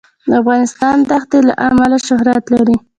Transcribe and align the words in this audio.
افغانستان 0.39 0.95
د 1.09 1.11
ښتې 1.23 1.39
له 1.47 1.53
امله 1.67 1.97
شهرت 2.07 2.43
لري. 2.53 2.77